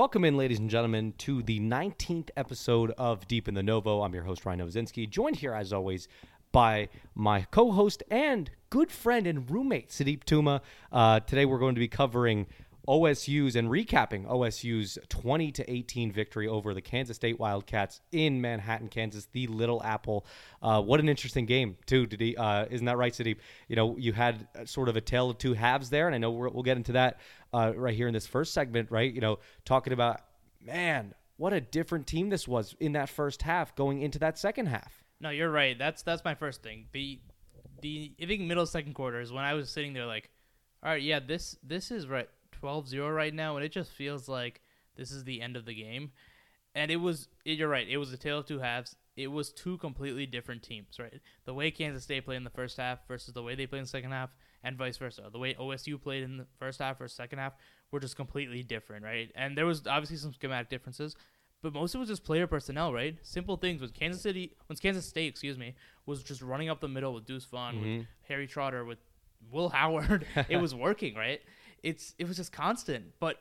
[0.00, 4.00] Welcome in, ladies and gentlemen, to the 19th episode of Deep in the Novo.
[4.00, 6.08] I'm your host, Ryan Novozinski, joined here, as always,
[6.52, 10.62] by my co host and good friend and roommate, Sudeep Tuma.
[10.90, 12.46] Uh, today, we're going to be covering
[12.88, 18.88] OSU's and recapping OSU's 20 to 18 victory over the Kansas State Wildcats in Manhattan,
[18.88, 20.24] Kansas, the Little Apple.
[20.62, 22.06] Uh, what an interesting game, too.
[22.06, 22.36] Did he?
[22.36, 23.36] Uh, isn't that right, Sudeep?
[23.68, 26.30] You know, you had sort of a tale of two halves there, and I know
[26.30, 27.20] we will get into that
[27.52, 29.12] uh, right here in this first segment, right?
[29.12, 30.20] You know, talking about
[30.64, 34.66] man, what a different team this was in that first half going into that second
[34.66, 35.04] half.
[35.20, 35.78] No, you're right.
[35.78, 36.86] That's that's my first thing.
[36.92, 37.20] The
[37.80, 40.30] the I think middle second quarter is when I was sitting there like,
[40.82, 42.28] all right, yeah, this this is right
[42.62, 44.60] 12-0 right now, and it just feels like
[44.96, 46.12] this is the end of the game.
[46.74, 47.88] And it was you're right.
[47.88, 48.96] It was a tale of two halves.
[49.16, 51.20] It was two completely different teams, right?
[51.44, 53.84] The way Kansas State played in the first half versus the way they played in
[53.84, 54.30] the second half,
[54.62, 55.28] and vice versa.
[55.32, 57.54] The way OSU played in the first half or second half
[57.90, 59.30] were just completely different, right?
[59.34, 61.16] And there was obviously some schematic differences,
[61.62, 63.16] but most of it was just player personnel, right?
[63.22, 63.80] Simple things.
[63.80, 65.74] When Kansas City, when Kansas State, excuse me,
[66.06, 67.98] was just running up the middle with Deuce Vaughn, Mm-hmm.
[67.98, 68.98] with Harry Trotter, with
[69.50, 71.40] Will Howard, it was working, right?
[71.82, 73.06] It's it was just constant.
[73.20, 73.38] But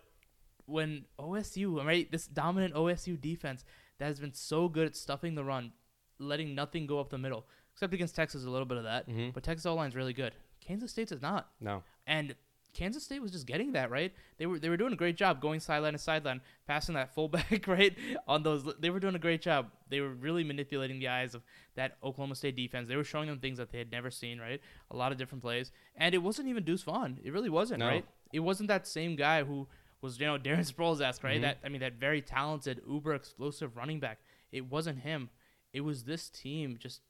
[0.66, 3.66] when OSU, right, this dominant OSU defense
[3.98, 5.74] that has been so good at stuffing the run,
[6.20, 9.10] letting nothing go up the middle, except against Texas, a little bit of that.
[9.10, 9.34] Mhm.
[9.34, 10.34] But Texas O line's really good.
[10.70, 11.50] Kansas State's is not.
[11.60, 11.82] No.
[12.06, 12.36] And
[12.74, 14.14] Kansas State was just getting that right.
[14.38, 17.68] They were they were doing a great job going sideline to sideline, passing that fullback
[17.68, 17.96] right
[18.28, 18.64] on those.
[18.80, 19.72] They were doing a great job.
[19.90, 21.42] They were really manipulating the eyes of
[21.74, 22.88] that Oklahoma State defense.
[22.88, 24.40] They were showing them things that they had never seen.
[24.40, 27.18] Right, a lot of different plays, and it wasn't even Deuce Vaughn.
[27.24, 27.80] It really wasn't.
[27.80, 27.88] No.
[27.88, 29.68] Right, it wasn't that same guy who
[30.02, 31.24] was you know Darren Sproles esque.
[31.24, 31.42] Right, Mhm.
[31.42, 34.20] that I mean that very talented uber explosive running back.
[34.52, 35.32] It wasn't him.
[35.74, 37.02] It was this team just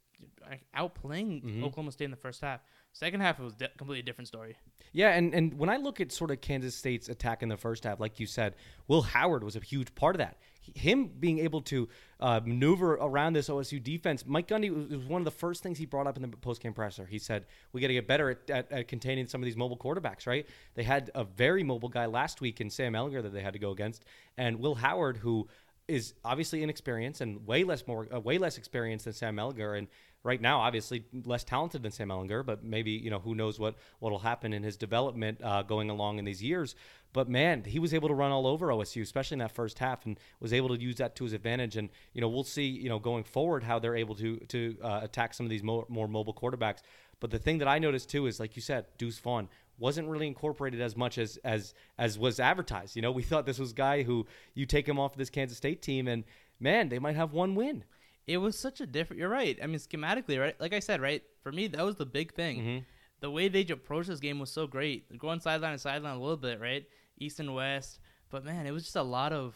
[0.76, 1.64] outplaying Mhm.
[1.64, 2.62] Oklahoma State in the first half.
[2.94, 4.58] Second half, it was a completely different story.
[4.92, 7.84] Yeah, and, and when I look at sort of Kansas State's attack in the first
[7.84, 8.56] half, like you said,
[8.88, 10.38] Will Howard was a huge part of that.
[10.76, 11.88] Him being able to
[12.20, 15.78] uh, maneuver around this OSU defense, Mike Gundy was, was one of the first things
[15.78, 17.06] he brought up in the post game presser.
[17.06, 19.78] He said, "We got to get better at, at, at containing some of these mobile
[19.78, 20.48] quarterbacks." Right?
[20.76, 23.60] They had a very mobile guy last week in Sam Ehlinger that they had to
[23.60, 24.06] go against,
[24.38, 25.48] and Will Howard, who
[25.90, 29.88] is obviously inexperienced and way less more uh, way less experienced than Sam Ehlinger and
[30.24, 33.76] right now obviously less talented than Sam Ehlinger but maybe you know who knows what
[34.00, 36.76] what'll happen in his development uh, going along in these years
[37.14, 40.06] but man he was able to run all over OSU especially in that first half
[40.06, 42.90] and was able to use that to his advantage and you know we'll see you
[42.90, 46.08] know going forward how they're able to to uh, attack some of these more, more
[46.08, 46.80] mobile quarterbacks
[47.20, 49.50] but the thing that I noticed too is like you said Deuce Vaughn
[49.80, 52.96] wasn't really incorporated as much as as as was advertised.
[52.96, 55.82] You know, we thought this was guy who you take him off this Kansas State
[55.82, 56.24] team, and
[56.60, 57.84] man, they might have one win.
[58.30, 59.20] It was such a different.
[59.20, 59.58] You're right.
[59.62, 60.56] I mean, schematically, right?
[60.62, 61.24] Like I said, right?
[61.42, 62.58] For me, that was the big thing.
[62.62, 62.86] Mhm.
[63.22, 65.18] The way they approached this game was so great.
[65.18, 66.86] Going sideline to sideline a little bit, right?
[67.18, 68.00] East and west.
[68.30, 69.56] But man, it was just a lot of.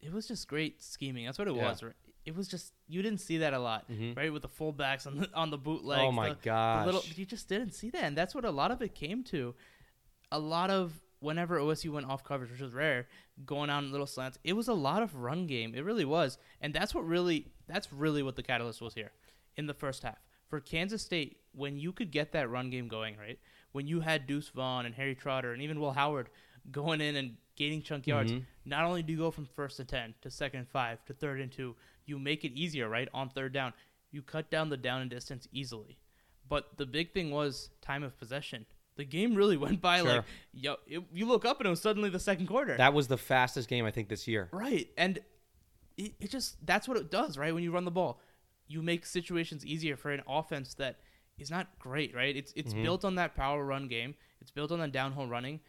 [0.00, 1.26] It was just great scheming.
[1.26, 1.70] That's what it Yeah.
[1.70, 1.82] was.
[1.82, 1.92] right?
[2.24, 4.16] It was just you didn't see that a lot, Mhm.
[4.16, 4.32] right?
[4.32, 6.02] With the fullbacks on the on the bootlegs.
[6.02, 6.86] oh my the, the gosh!
[6.86, 9.56] little you just didn't see that and that's what a lot of it came to
[10.30, 13.06] a lot of whenever osu went off coverage which was rare
[13.46, 15.74] going on little slants it was a lot of run game.
[15.74, 16.36] It really was.
[16.60, 19.12] And that's what really that's really what the catalyst was here
[19.56, 20.18] in the first half.
[20.48, 23.38] For kansas state when you could get that run game going right
[23.72, 26.28] when you had deuce vaughn and harry trotter and even will howard
[26.70, 28.44] going in and gaining chunk yards Mhm.
[28.64, 31.40] not only do you go from first and 10 to second and 5 to third
[31.40, 33.72] and 2 you make it easier right on third down.
[34.10, 35.98] You cut down the down and distance easily.
[36.48, 38.66] But the big thing was time of possession
[38.96, 40.06] the game really went by Sure.
[40.16, 43.08] like yo it, you look up and it was suddenly the second quarter that was
[43.08, 44.48] the fastest game I think this year.
[44.52, 45.18] right and
[45.96, 48.20] it, it just that's what it does right when you run the ball
[48.68, 51.00] you make situations easier for an offense that
[51.38, 52.82] is not great right it's it's Mhm.
[52.82, 55.60] built on that power run game it's built on that downhill running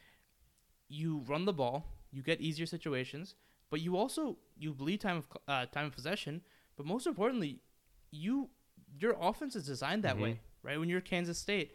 [0.88, 3.36] you run the ball you get easier situations
[3.70, 6.42] but you also you bleed time of uh, time of possession
[6.78, 7.60] but most importantly
[8.12, 8.50] you
[9.00, 10.22] your offense is designed that Mhm.
[10.22, 11.72] way right when you're Kansas State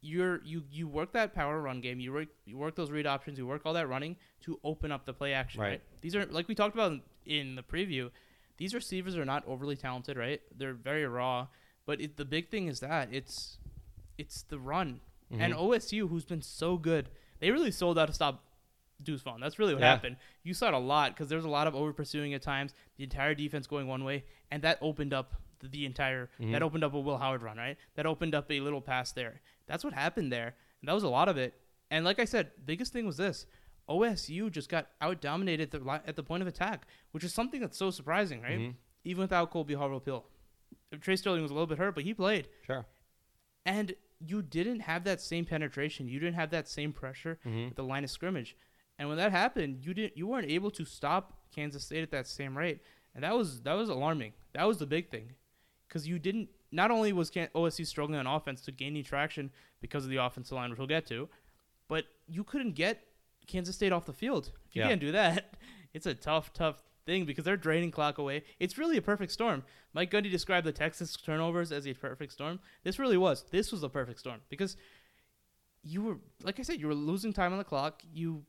[0.00, 3.38] you're you you work that power run game you work you work those read options
[3.38, 5.68] you work all that running to open up the play action Right.
[5.70, 8.10] right, these are like we talked about in, in the preview
[8.58, 11.46] these receivers are not overly talented right they're very raw
[11.86, 13.58] but it, the big thing is that it's
[14.18, 15.00] it's the run
[15.30, 15.58] and Mhm.
[15.58, 17.08] OSU who's been so good
[17.40, 18.42] they really sold out to stop
[19.02, 19.40] Deuce Vaughn.
[19.40, 19.90] That's really what Yeah.
[19.90, 20.16] happened.
[20.42, 22.72] You saw it a lot because there was a lot of over pursuing at times.
[22.96, 26.30] The entire defense going one way, and that opened up the, entire.
[26.40, 26.52] Mhm.
[26.52, 27.76] That opened up a Will Howard run, right?
[27.96, 29.42] That opened up a little pass there.
[29.66, 31.54] That's what happened there, and that was a lot of it.
[31.90, 33.46] And like I said, biggest thing was this:
[33.88, 37.32] OSU just got out dominated at the, li- at the point of attack, which is
[37.34, 38.58] something that's so surprising, right?
[38.58, 38.74] Mhm.
[39.04, 40.24] Even without Colby Harville Pill,
[41.00, 42.48] Tre Sterling was a little bit hurt, but he played.
[42.66, 42.86] Sure.
[43.64, 46.08] And you didn't have that same penetration.
[46.08, 47.70] You didn't have that same pressure Mhm.
[47.70, 48.56] at the line of scrimmage.
[48.98, 52.26] And when that happened, you didn't you weren't able to stop Kansas State at that
[52.26, 52.80] same rate,
[53.14, 54.32] and that was that was alarming.
[54.54, 55.34] That was the big thing,
[55.86, 56.48] because you didn't.
[56.76, 59.50] Not only was OSU struggling on offense to gain any traction
[59.80, 61.28] because of the offensive line, which we'll get to,
[61.88, 63.02] but you couldn't get
[63.46, 64.52] Kansas State off the field.
[64.68, 64.88] If you Yeah.
[64.88, 65.54] can't do that,
[65.94, 68.42] it's a tough, tough thing because they're draining clock away.
[68.58, 69.64] It's really a perfect storm.
[69.94, 72.60] Mike Gundy described the Texas turnovers as a perfect storm.
[72.82, 73.44] This really was.
[73.50, 74.76] This was a perfect storm because
[75.82, 78.02] you were, like I said, you were losing time on the clock.
[78.12, 78.44] You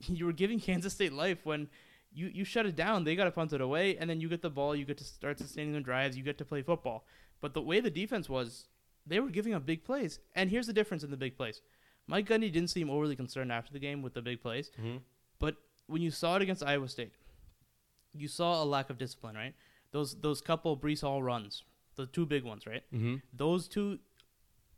[0.00, 1.68] you were giving Kansas State life when
[2.14, 3.04] you, you shut it down.
[3.04, 4.74] They got to punt it away, and then you get the ball.
[4.74, 6.16] You get to start sustaining their drives.
[6.16, 7.04] You get to play football.
[7.40, 8.68] But the way the defense was,
[9.06, 10.20] they were giving up big plays.
[10.34, 11.60] And here's the difference in the big plays.
[12.06, 14.70] Mike Gundy didn't seem overly concerned after the game with the big plays.
[14.80, 15.00] Mhm.
[15.38, 15.56] But
[15.86, 17.12] when you saw it against Iowa State,
[18.14, 19.54] you saw a lack of discipline, right?
[19.90, 21.64] Those those couple Breece Hall runs,
[21.96, 22.82] the two big ones, right?
[22.92, 23.16] Mm-hmm.
[23.32, 23.98] Those two,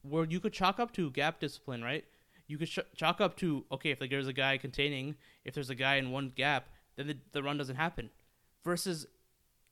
[0.03, 2.05] where you could chalk up to gap discipline, right?
[2.47, 5.71] You could ch- chalk up to okay, if like, there's a guy containing, if there's
[5.71, 8.11] a guy in one gap, then the, the run doesn't happen.
[8.65, 9.07] Versus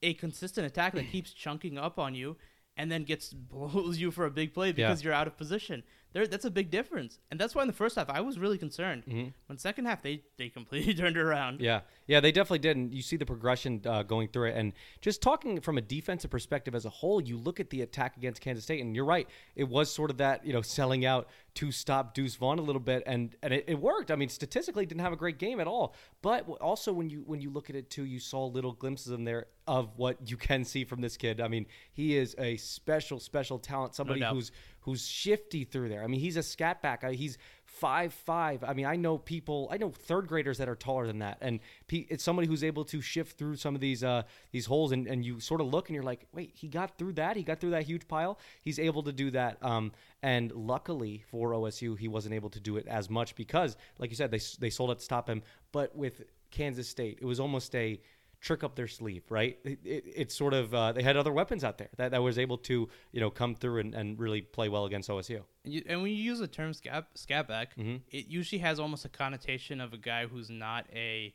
[0.03, 2.37] a consistent attack that keeps chunking up on you
[2.76, 5.82] and then gets blows you for a big play because you're out of position.
[6.14, 8.56] There, that's a big difference, and that's why in the first half I was really
[8.56, 9.02] concerned.
[9.05, 9.32] Mhm.
[9.46, 11.61] When second half they they completely turned it around.
[11.61, 12.76] Yeah, yeah, they definitely did.
[12.76, 14.56] And you see the progression uh, going through it.
[14.56, 18.16] And just talking from a defensive perspective as a whole, you look at the attack
[18.16, 19.28] against Kansas State, and you're right.
[19.56, 22.81] It was sort of that, you know, selling out to stop Deuce Vaughn a little
[22.81, 24.11] bit, and and it, it worked.
[24.12, 25.94] I mean, statistically, didn't have a great game at all.
[26.22, 29.25] But also, when you when you look at it too, you saw little glimpses in
[29.25, 31.40] there of what you can see from this kid.
[31.40, 33.94] I mean, he is a special, special talent.
[33.94, 34.34] Somebody doubt.
[34.34, 34.52] who's
[34.84, 36.04] who's shifty through there.
[36.04, 37.04] I mean, he's a scat back.
[37.10, 38.62] He's five five.
[38.62, 39.69] I mean, I know people.
[39.70, 41.60] I know third graders that are taller than that, and
[41.90, 44.22] it's somebody who's able to shift through some of these uh,
[44.52, 44.92] these holes.
[44.92, 47.36] And, and you sort of look and you're like, wait, he got through that.
[47.36, 48.38] He got through that huge pile.
[48.62, 49.58] He's able to do that.
[49.62, 49.92] Um,
[50.22, 54.16] and luckily for OSU, he wasn't able to do it as much because, like you
[54.16, 55.42] said, they they sold it to stop him.
[55.72, 58.00] But with Kansas State, it was almost a
[58.44, 59.58] trick up their sleeve, right?
[59.64, 62.38] It, it, it's sort of uh, they had other weapons out there that, that was
[62.38, 62.76] able to
[63.14, 65.41] you know come through and, and really play well against OSU.
[65.64, 68.00] And, you, and when you use the term scat, scat back, Mhm.
[68.11, 71.35] it usually has almost a connotation of a guy who's not a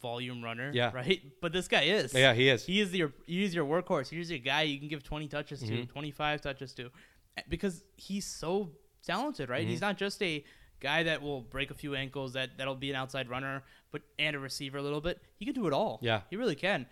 [0.00, 0.70] volume runner.
[0.72, 0.90] Yeah.
[0.94, 1.20] Right?
[1.40, 2.14] But this guy is.
[2.14, 2.64] Yeah, he is.
[2.64, 4.08] He is your he is your workhorse.
[4.08, 5.88] He's your guy you can give 20 touches to, Mhm.
[5.88, 6.90] 25 touches to,
[7.36, 8.70] eh, because he's so
[9.04, 9.66] talented, right?
[9.66, 9.70] Mhm.
[9.70, 10.44] He's not just a
[10.80, 14.34] guy that will break a few ankles that that'll be an outside runner, but and
[14.36, 15.20] a receiver a little bit.
[15.36, 15.98] He can do it all.
[16.02, 16.22] Yeah.
[16.30, 16.86] he really can.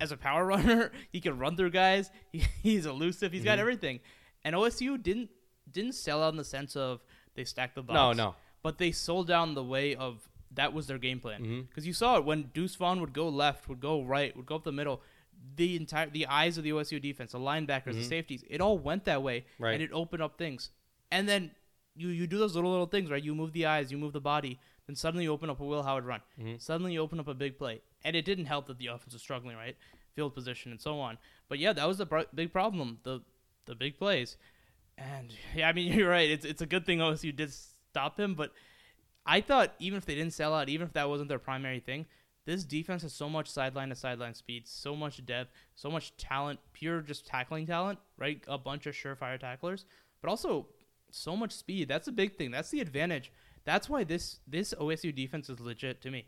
[0.00, 2.10] As a power runner, he can run through guys.
[2.32, 3.32] He, he's elusive.
[3.32, 3.62] He's got Mhm.
[3.62, 4.00] everything.
[4.44, 5.30] And OSU didn't
[5.70, 7.00] didn't sell out in the sense of
[7.34, 7.94] they stacked the box.
[7.94, 8.34] No, no.
[8.62, 11.66] But they sold down the way of that was their game plan.
[11.68, 14.56] Because you saw it when Deuce Vaughn would go left, would go right, would go
[14.56, 15.00] up the middle.
[15.56, 18.08] The entire the eyes of the OSU defense, the linebackers, the Mhm.
[18.08, 19.74] safeties, it all went that way, Right.
[19.74, 20.70] and it opened up things.
[21.10, 21.50] And then
[21.96, 23.22] you you do those little little things, right?
[23.22, 25.82] You move the eyes, you move the body, then suddenly you open up a Will
[25.82, 26.20] Howard run.
[26.38, 26.60] Mhm.
[26.60, 29.22] Suddenly you open up a big play, and it didn't help that the offense was
[29.22, 29.76] struggling, right?
[30.14, 31.18] Field position and so on.
[31.48, 33.22] But yeah, that was the big problem, the
[33.66, 34.36] the big plays.
[34.98, 36.30] And yeah, I mean you're right.
[36.30, 38.52] It's it's a good thing OSU did stop him, but
[39.26, 42.06] I thought even if they didn't sell out, even if that wasn't their primary thing,
[42.44, 46.60] this defense has so much sideline to sideline speed, so much depth, so much talent,
[46.72, 48.42] pure just tackling talent, right?
[48.46, 49.86] A bunch of surefire tacklers,
[50.20, 50.66] but also
[51.14, 51.88] so much speed.
[51.88, 52.50] That's a big thing.
[52.50, 53.30] That's the advantage.
[53.64, 56.26] That's why this this OSU defense is legit to me,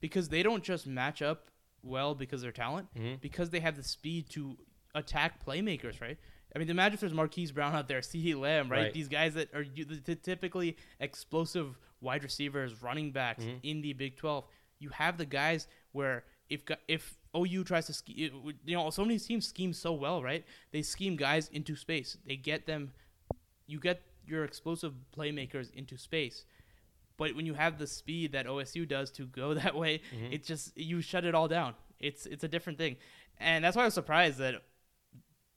[0.00, 1.50] because they don't just match up
[1.82, 3.20] well because their talent, Mhm.
[3.20, 4.58] because they have the speed to
[4.94, 6.18] attack playmakers, right?
[6.54, 8.84] I mean, imagine if there's Marquise Brown out there, CeeDee Lamb, right?
[8.84, 8.92] Right.
[8.94, 13.60] These guys that are the typically explosive wide receivers, running backs Mhm.
[13.62, 14.46] in the Big 12.
[14.78, 19.18] You have the guys where if if OU tries to ske- you know so many
[19.18, 20.44] teams scheme so well, right?
[20.70, 22.16] They scheme guys into space.
[22.24, 22.92] They get them.
[23.66, 26.44] You get your explosive playmakers into space.
[27.16, 30.32] But when you have the speed that OSU does to go that way, Mhm.
[30.32, 31.74] it just you shut it all down.
[31.98, 32.96] It's it's a different thing,
[33.38, 34.62] and that's why I was surprised that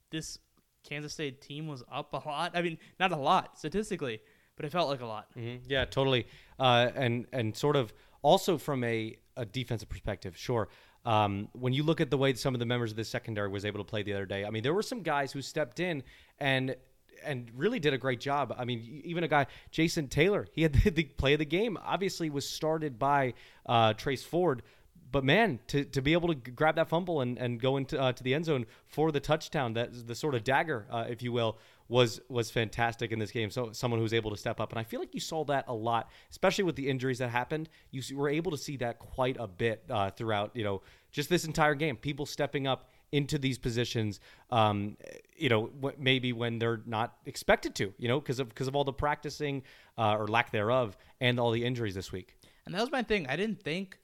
[0.09, 0.39] this
[0.83, 2.51] Kansas State team was up a lot.
[2.55, 4.19] I mean, not a lot statistically,
[4.55, 5.27] but it felt like a lot.
[5.33, 6.27] hmm Yeah, totally.
[6.59, 10.69] Uh, and and sort of also from a, a defensive perspective, sure.
[11.05, 13.65] Um, when you look at the way some of the members of the secondary was
[13.65, 16.03] able to play the other day, I mean, there were some guys who stepped in
[16.39, 16.75] and
[17.23, 18.53] and really did a great job.
[18.57, 21.77] I mean, even a guy Jason Taylor, he had the, the play of the game.
[21.83, 23.33] Obviously, was started by
[23.65, 24.63] uh, Trace Ford.
[25.11, 28.13] But man, to, to be able to grab that fumble and, and go into uh,
[28.13, 31.33] to the end zone for the touchdown, that the sort of dagger, uh, if you
[31.33, 31.57] will,
[31.89, 33.49] was was fantastic in this game.
[33.49, 35.73] So someone who's able to step up, and I feel like you saw that a
[35.73, 37.67] lot, especially with the injuries that happened.
[37.91, 41.43] You were able to see that quite a bit uh, throughout, you know, just this
[41.43, 41.97] entire game.
[41.97, 44.19] People stepping up into these positions.
[44.49, 44.97] Um,
[45.37, 47.93] you know, wh- maybe when they're not expected to.
[47.97, 49.63] You know, because of because of all the practicing
[49.97, 52.37] uh, or lack thereof, and all the injuries this week.
[52.65, 53.27] And that was my thing.
[53.27, 53.97] I didn't think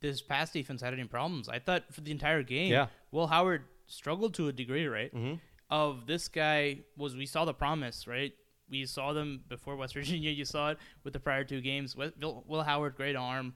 [0.00, 1.48] this pass defense had any problems.
[1.48, 2.86] I thought for the entire game, Yeah.
[3.10, 5.14] Will Howard struggled to a degree, right?
[5.14, 5.34] Mm-hmm.
[5.70, 8.32] Of this guy was we saw the promise, right?
[8.68, 10.30] We saw them before West Virginia.
[10.30, 11.96] You saw it with the prior two games.
[11.96, 13.54] Will, Howard, great arm,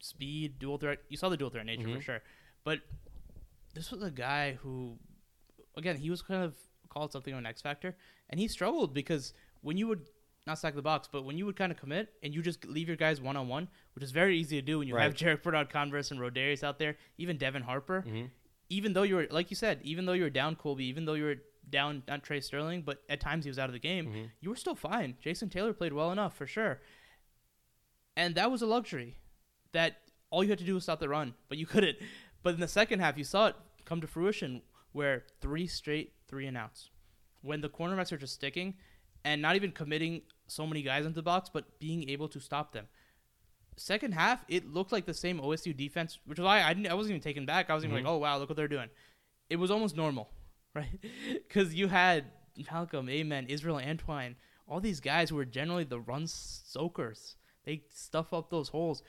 [0.00, 0.98] speed, dual threat.
[1.08, 2.20] You saw the dual threat nature for sure.
[2.64, 2.80] But
[3.74, 4.98] this was a guy who,
[5.76, 6.54] again, he was kind of
[6.88, 7.96] called something of an X factor,
[8.28, 10.08] and he struggled because when you would
[10.46, 12.88] not stack the box, but when you would kind of commit and you just leave
[12.88, 15.16] your guys one on one, which is very easy to do when you have Right.
[15.20, 18.04] Jarrick Bernard-Converse and Rodarius out there, even Devin Harper.
[18.06, 18.26] Mm-hmm.
[18.70, 21.14] Even though you were, like you said, even though you were down Kolby, even though
[21.14, 21.36] you were
[21.68, 24.24] down not Tre Sterling, but at times he was out of the game, Mm-hmm.
[24.40, 25.16] you were still fine.
[25.22, 26.80] Jason Taylor played well enough for sure,
[28.16, 29.16] and that was a luxury
[29.72, 29.98] that
[30.30, 31.98] all you had to do was stop the run, but you couldn't.
[32.42, 36.46] But in the second half, you saw it come to fruition where three straight three
[36.46, 36.90] and outs.
[37.42, 38.74] When the cornerbacks are just sticking
[39.24, 42.72] and not even committing so many guys into the box, but being able to stop
[42.72, 42.86] them.
[43.76, 46.90] Second half, it looked like the same OSU defense, which is why I didn't.
[46.90, 47.70] I wasn't even taken back.
[47.70, 48.12] I was even like, mm-hmm.
[48.12, 48.88] "Oh wow, look what they're doing."
[49.48, 50.30] It was almost normal,
[50.74, 51.00] right?
[51.32, 52.26] Because you had
[52.70, 54.34] Malcolm, Amen, Israel, Antwine,
[54.68, 57.36] all these guys who were generally the run soakers.
[57.64, 59.02] They stuff up those holes.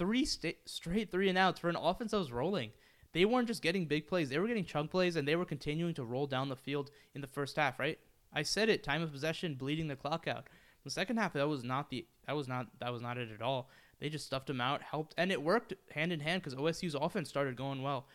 [0.00, 2.70] Three sta- straight three and outs for an offense that was rolling.
[3.12, 5.92] They weren't just getting big plays; they were getting chunk plays, and they were continuing
[5.92, 7.78] to roll down the field in the first half.
[7.78, 7.98] Right?
[8.32, 10.46] I said it: time of possession, bleeding the clock out.
[10.84, 13.42] The second half, that was not the that was not that was not it at
[13.42, 13.68] all.
[13.98, 17.28] They just stuffed them out, helped, and it worked hand in hand because OSU's offense
[17.28, 18.06] started going well,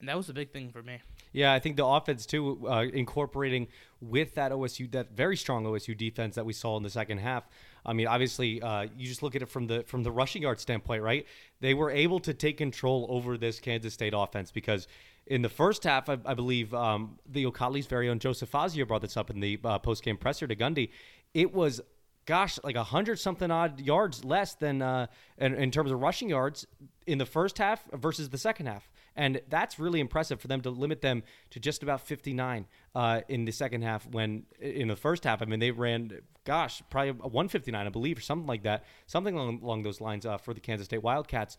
[0.00, 1.00] and that was a big thing for me.
[1.32, 3.68] Yeah, I think the offense too, uh, incorporating
[4.00, 7.48] with that OSU, that very strong OSU defense that we saw in the second half.
[7.84, 10.60] I mean, obviously, uh, you just look at it from the from the rushing yard
[10.60, 11.26] standpoint, right?
[11.60, 14.88] They were able to take control over this Kansas State offense because
[15.26, 19.02] in the first half, I, I believe um, the O'Colly's very own Joseph Fazio brought
[19.02, 20.90] this up in the uh, post game presser to Gundy.
[21.32, 21.80] It was
[22.26, 25.06] gosh, like a hundred something odd yards less than uh,
[25.38, 26.66] in, in terms of rushing yards
[27.06, 30.70] in the first half versus the second half, and that's really impressive for them to
[30.70, 34.06] limit them to just about 59 uh, in the second half.
[34.06, 38.20] When in the first half, I mean, they ran, gosh, probably 159, I believe, or
[38.20, 41.56] something like that, something along, along those lines uh, for the Kansas State Wildcats.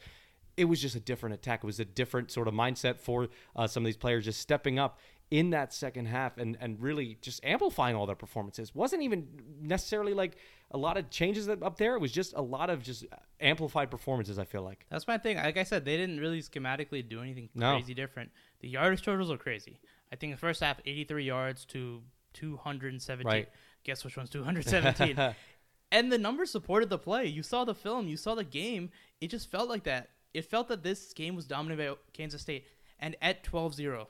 [0.55, 1.63] It was just a different attack.
[1.63, 4.79] It was a different sort of mindset for uh, some of these players, just stepping
[4.79, 4.99] up
[5.29, 8.73] in that second half and, and really just amplifying all their performances.
[8.73, 9.27] Wasn't even
[9.61, 10.37] necessarily like
[10.71, 11.95] a lot of changes up there.
[11.95, 13.05] It was just a lot of just
[13.41, 14.39] amplified performances.
[14.39, 14.85] I feel like.
[14.89, 15.37] That's my thing.
[15.37, 17.73] Like I said, they didn't really schematically do anything No.
[17.73, 18.31] crazy different.
[18.61, 19.79] The yardage totals are crazy.
[20.11, 22.01] I think the first half, 83 yards to
[22.33, 23.25] 217.
[23.25, 23.49] Right.
[23.83, 25.35] Guess which one's 217?
[25.91, 27.25] and the numbers supported the play.
[27.25, 28.91] You saw the film, you saw the game.
[29.19, 30.09] It just felt like that.
[30.33, 32.65] It felt that this game was dominated by Kansas State.
[32.99, 34.07] And at 12 0,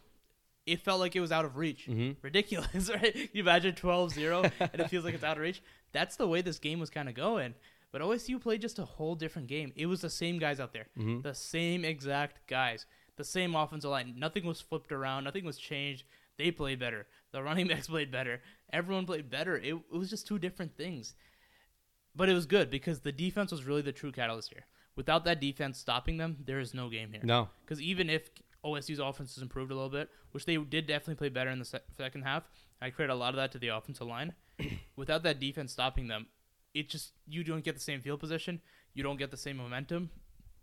[0.67, 1.87] it felt like it was out of reach.
[1.87, 2.11] Mm-hmm.
[2.21, 3.15] Ridiculous, right?
[3.33, 5.63] You imagine 12 0 and it feels like it's out of reach.
[5.93, 7.55] That's the way this game was kind of going.
[7.91, 9.71] But OSU played just a whole different game.
[9.75, 11.21] It was the same guys out there, mm-hmm.
[11.21, 14.13] the same exact guys, the same offensive line.
[14.17, 16.03] Nothing was flipped around, nothing was changed.
[16.37, 17.07] They played better.
[17.31, 18.41] The running backs played better.
[18.71, 19.55] Everyone played better.
[19.55, 21.15] It, it was just two different things.
[22.13, 24.65] But it was good because the defense was really the true catalyst here.
[24.95, 27.21] Without that defense stopping them, there is no game here.
[27.23, 27.49] No.
[27.63, 28.31] Because even if
[28.65, 31.65] OSU's offense has improved a little bit, which they did definitely play better in the
[31.65, 32.49] se- second half,
[32.81, 34.33] I credit a lot of that to the offensive line.
[34.95, 36.27] Without that defense stopping them,
[36.73, 38.61] it just you don't get the same field position,
[38.93, 40.09] you don't get the same momentum,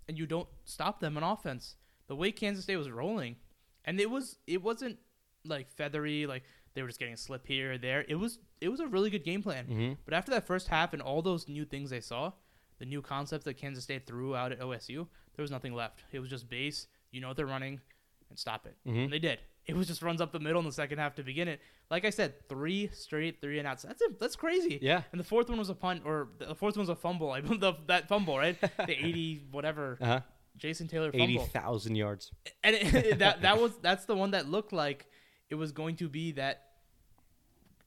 [0.08, 1.76] and you don't stop them on offense.
[2.06, 3.36] The way Kansas State was rolling,
[3.84, 4.98] and it was it wasn't
[5.44, 8.04] like feathery, like they were just getting a slip here or there.
[8.08, 9.66] It was it was a really good game plan.
[9.66, 9.92] Mm-hmm.
[10.04, 12.32] But after that first half and all those new things they saw,
[12.78, 16.04] the new concepts that Kansas State threw out at OSU, there was nothing left.
[16.12, 16.86] It was just base.
[17.14, 17.80] You know what they're running,
[18.28, 18.75] and stop it.
[18.85, 19.38] And they did.
[19.66, 21.61] It was just runs up the middle in the second half to begin it.
[21.90, 23.83] Like I said, three straight three and outs.
[23.85, 24.78] That's a, that's crazy.
[24.83, 25.02] Yeah.
[25.12, 27.30] And the fourth one was a punt, or the fourth one was a fumble.
[27.30, 28.61] I the, that fumble, right?
[28.61, 29.97] The eighty whatever.
[30.00, 30.21] Uh huh.
[30.56, 32.30] Jason Taylor Eighty fumble thousand yards.
[32.62, 35.06] and it, that that was that's the one that looked like
[35.49, 36.62] it was going to be that.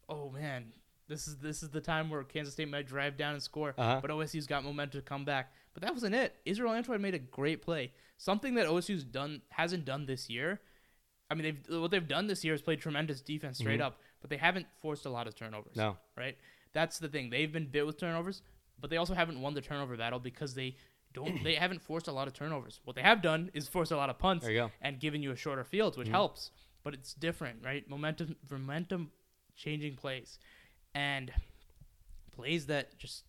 [0.09, 0.71] Oh man,
[1.07, 3.99] this is this is the time where Kansas State might drive down and score, Uh-huh.
[4.01, 5.51] but OSU's got momentum to come back.
[5.73, 6.33] But that wasn't it.
[6.45, 10.59] Israel Antwine made a great play, something that OSU's done hasn't done this year.
[11.29, 14.29] I mean, they've what they've done this year is played tremendous defense straight up, but
[14.29, 15.71] they haven't forced a lot of turnovers.
[15.73, 15.79] Mm-hmm.
[15.81, 15.97] No.
[16.15, 16.37] right?
[16.73, 17.29] That's the thing.
[17.29, 18.41] They've been bit with turnovers,
[18.79, 20.75] but they also haven't won the turnover battle because they
[21.13, 21.43] don't.
[21.43, 22.79] they haven't forced a lot of turnovers.
[22.85, 24.71] What they have done is forced a lot of punts There you go.
[24.81, 26.51] and given you a shorter field, which helps.
[26.83, 27.87] But it's different, right?
[27.89, 29.11] Momentum, momentum,
[29.57, 30.39] changing plays,
[30.95, 31.31] and
[32.31, 33.23] plays that just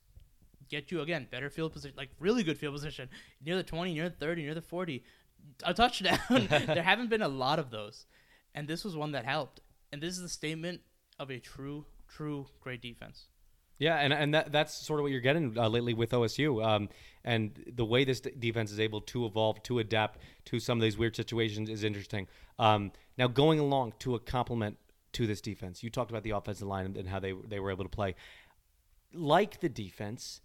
[0.68, 3.08] get you again better field position, like really good field position,
[3.44, 5.04] near the twenty, near the thirty, near the forty,
[5.64, 6.18] a touchdown.
[6.30, 8.06] there haven't been a lot of those,
[8.54, 9.60] and this was one that helped.
[9.92, 10.82] And this is the statement
[11.18, 13.28] of a true, true great defense.
[13.78, 16.88] Yeah, and and that that's sort of what you're getting uh, lately with OSU, um,
[17.24, 20.82] and the way this d- defense is able to evolve, to adapt to some of
[20.82, 22.26] these weird situations is interesting.
[22.58, 24.78] Um, now, going along to a compliment
[25.12, 27.70] to this defense, you talked about the offensive line and, and how they they were
[27.70, 28.16] able to play.
[29.14, 30.40] Like the defense,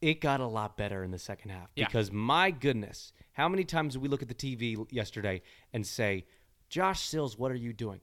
[0.00, 1.86] it got a lot better in the second half Yeah.
[1.86, 6.24] because my goodness, how many times did we look at the TV yesterday and say,
[6.68, 8.00] "Josh Sills, what are you doing?"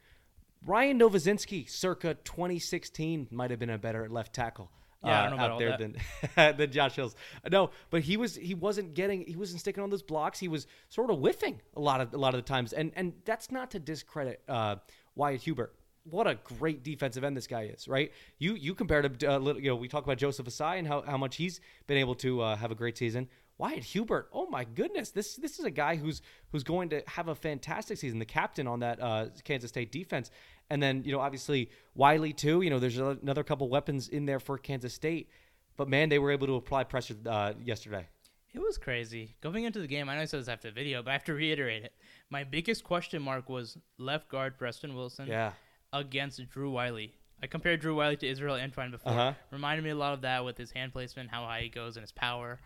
[0.65, 4.71] Ryan Novozinski, circa 2016, might have been a better left tackle
[5.03, 5.95] Yeah, I uh, don't know out there than
[6.57, 7.15] than Josh Sills.
[7.51, 10.39] No, but he was he wasn't getting he wasn't sticking on those blocks.
[10.39, 13.13] He was sort of whiffing a lot of a lot of the times, and and
[13.25, 14.77] that's not to discredit uh,
[15.15, 15.75] Wyatt Hubert.
[16.09, 18.11] What a great defensive end this guy is, right?
[18.37, 20.87] You you compared him to, uh, little- you know we talk about Joseph Ossai and
[20.87, 23.27] how, how much he's been able to uh, have a great season.
[23.57, 26.21] Wyatt Hubert, oh my goodness, this this is a guy who's
[26.51, 28.19] who's going to have a fantastic season.
[28.19, 30.29] The captain on that uh, Kansas State defense,
[30.69, 32.61] and then you know obviously Wiley too.
[32.61, 35.29] You know there's another couple weapons in there for Kansas State,
[35.77, 38.05] but man, they were able to apply pressure uh, yesterday.
[38.53, 39.35] It was crazy.
[39.41, 41.25] Going into the game, I know I said this after the video, but I have
[41.25, 41.93] to reiterate it.
[42.29, 45.51] My biggest question mark was left guard Preston Wilson Yeah,
[45.99, 47.13] against Drew Wiley.
[47.41, 49.11] I compared Drew Wiley to Israel Antwine before.
[49.11, 49.33] Uh-huh.
[49.51, 52.03] Reminded me a lot of that with his hand placement, how high he goes, and
[52.03, 52.59] his power.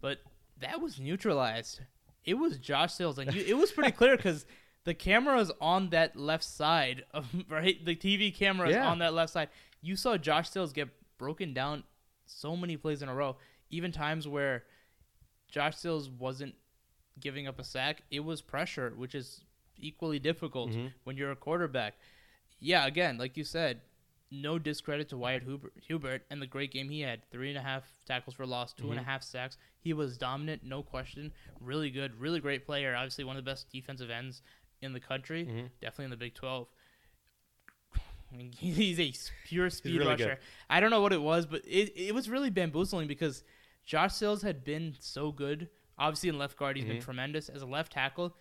[0.00, 0.18] But
[0.60, 1.80] that was neutralized.
[2.24, 4.46] It was Josh Sills, and you, it was pretty clear because
[4.84, 7.84] the camera is on that left side of right.
[7.84, 8.88] The TV camera is Yeah.
[8.88, 9.48] on that left side.
[9.80, 11.82] You saw Josh Sills get broken down
[12.26, 13.36] so many plays in a row.
[13.70, 14.64] Even times where
[15.50, 16.54] Josh Sills wasn't
[17.20, 19.40] giving up a sack, it was pressure, which is
[19.78, 20.92] equally difficult Mhm.
[21.04, 21.94] when you're a quarterback.
[22.64, 23.80] Yeah, again, like you said,
[24.30, 27.20] no discredit to Wyatt Hubert, Hubert and the great game he had.
[27.30, 29.58] Three and a half tackles for loss, two and a half sacks.
[29.80, 31.32] He was dominant, no question.
[31.60, 32.94] Really good, really great player.
[32.94, 34.40] Obviously, one of the best defensive ends
[34.80, 35.44] in the country.
[35.44, 35.70] Mhm.
[35.80, 36.68] Definitely in the Big 12.
[38.32, 39.12] I mean, he's a
[39.44, 40.24] pure speed really rusher.
[40.26, 40.38] good.
[40.70, 43.44] I don't know what it was, but it, it was really bamboozling because
[43.84, 45.68] Josh Sills had been so good.
[45.98, 47.04] Obviously, in left guard, he's been Mhm.
[47.04, 47.48] tremendous.
[47.48, 48.34] As a left tackle,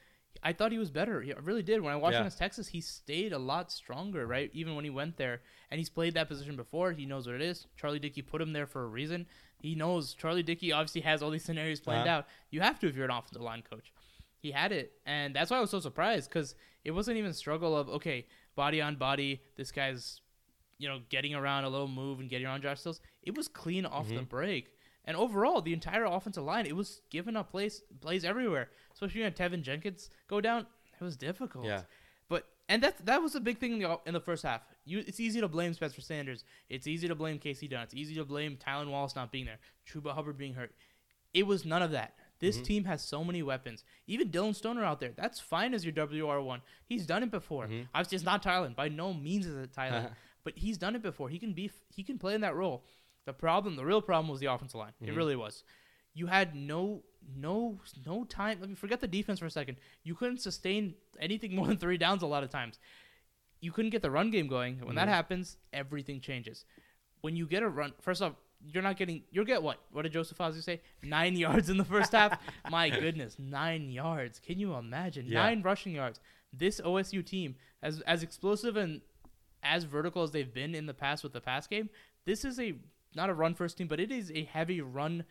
[0.43, 1.23] I thought he was better.
[1.23, 1.81] I really did.
[1.81, 2.21] When I watched him Yeah.
[2.21, 4.49] against Texas, he stayed a lot stronger, right?
[4.53, 5.41] Even when he went there.
[5.69, 6.93] And he's played that position before.
[6.93, 7.67] He knows what it is.
[7.77, 9.27] Charlie Dickey put him there for a reason.
[9.59, 12.19] He knows Charlie Dickey obviously has all these scenarios planned Uh-huh.
[12.19, 12.27] out.
[12.49, 13.93] You have to if you're an offensive line coach.
[14.39, 14.93] He had it.
[15.05, 18.81] And that's why I was so surprised because it wasn't even struggle of, okay, body
[18.81, 20.21] on body, this guy's,
[20.79, 22.99] you know, getting around a little move and getting around Josh Sills.
[23.21, 24.73] It was clean off the break.
[25.05, 28.69] And overall, the entire offensive line, it was giving up plays plays everywhere.
[28.93, 30.67] Especially when Teven Jenkins go down,
[30.99, 31.65] it was difficult.
[31.65, 31.81] Yeah.
[32.29, 34.61] But and that that was a big thing in the, in the first half.
[34.85, 36.43] You, it's easy to blame Spencer Sanders.
[36.69, 37.83] It's easy to blame Kasey Dunn.
[37.83, 39.59] It's easy to blame Tylan Wallace not being there.
[39.87, 40.73] Chuba Hubbard being hurt.
[41.33, 42.13] It was none of that.
[42.39, 42.63] This Mm-hmm.
[42.65, 43.83] team has so many weapons.
[44.07, 45.11] Even Dillon Stoner out there.
[45.15, 46.61] That's fine as your WR one.
[46.85, 47.65] He's done it before.
[47.65, 47.83] Mm-hmm.
[47.93, 48.75] Obviously, it's not Tylan.
[48.75, 50.09] By no means is it Tylan.
[50.43, 51.29] but he's done it before.
[51.29, 51.71] He can be.
[51.89, 52.83] He can play in that role.
[53.25, 54.93] The problem, the real problem, was the offensive line.
[55.01, 55.11] Mm-hmm.
[55.11, 55.63] It really was.
[56.13, 57.03] You had no,
[57.37, 58.57] no, no time.
[58.59, 59.77] Let me forget the defense for a second.
[60.03, 62.79] You couldn't sustain anything more than three downs a lot of times.
[63.59, 64.77] You couldn't get the run game going.
[64.79, 64.95] When Mm-hmm.
[64.95, 66.65] that happens, everything changes.
[67.21, 68.33] When you get a run, first off,
[68.65, 69.23] you're not getting.
[69.31, 69.79] You'll get what?
[69.91, 70.81] What did Joseph Ozzie say?
[71.03, 72.39] Nine yards in the first half.
[72.69, 74.39] My goodness, nine yards.
[74.39, 75.25] Can you imagine?
[75.27, 75.41] Yeah.
[75.43, 76.19] Nine rushing yards.
[76.53, 79.01] This OSU team, as as explosive and
[79.63, 81.89] as vertical as they've been in the past with the pass game,
[82.25, 82.73] this is a
[83.15, 85.25] not a run first team, but it is a heavy run.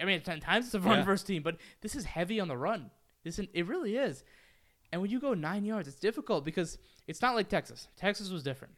[0.00, 1.04] I mean, at times it's a run Yeah.
[1.04, 2.90] first team, but this is heavy on the run.
[3.22, 4.24] This it really is.
[4.92, 7.88] And when you go nine yards, it's difficult because it's not like Texas.
[7.96, 8.74] Texas was different.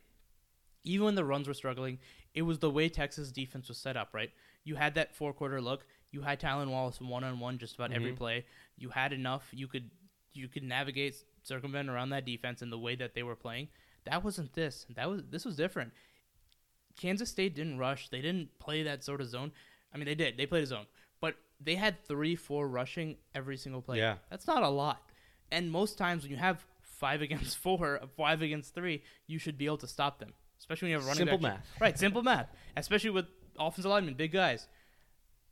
[0.84, 1.98] Even when the runs were struggling,
[2.32, 4.10] it was the way Texas defense was set up.
[4.14, 4.30] Right,
[4.64, 5.84] you had that four quarter look.
[6.10, 8.16] You had Tylan Wallace one on one just about every Mhm.
[8.16, 8.46] play.
[8.76, 9.48] You had enough.
[9.52, 9.90] You could
[10.32, 13.68] you could navigate circumvent around that defense in the way that they were playing.
[14.04, 14.86] That wasn't this.
[14.90, 15.92] That was this was different.
[16.96, 18.08] Kansas State didn't rush.
[18.08, 19.52] They didn't play that sort of zone.
[19.92, 20.36] I mean, they did.
[20.36, 20.86] They played a zone,
[21.20, 23.98] but they had three, four rushing every single play.
[23.98, 24.16] Yeah.
[24.30, 25.02] that's not a lot.
[25.52, 29.66] And most times when you have five against four, five against three, you should be
[29.66, 30.32] able to stop them.
[30.58, 31.66] Especially when you have a running Simple math.
[31.80, 32.48] Right, simple math.
[32.76, 33.26] Especially with
[33.58, 34.66] offensive linemen, big guys.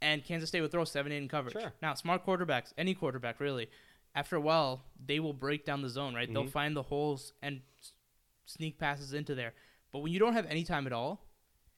[0.02, 1.52] And Kansas State would throw seven, eight in coverage.
[1.54, 1.72] Sure.
[1.80, 3.68] Now, smart quarterbacks, any quarterback really,
[4.14, 6.30] after a while, they will break down the zone, right?
[6.32, 6.50] They'll Mhm.
[6.50, 7.62] find the holes and
[8.46, 9.54] sneak passes into there.
[9.92, 11.23] But when you don't have any time at all,